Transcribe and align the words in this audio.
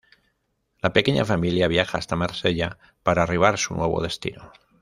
La 0.81 0.93
pequeña 0.93 1.25
familia 1.25 1.67
viaja 1.67 1.99
hasta 1.99 2.15
Marsella 2.15 2.79
para 3.03 3.21
arribar 3.21 3.59
su 3.59 3.75
nuevo 3.75 4.01
destino. 4.01 4.51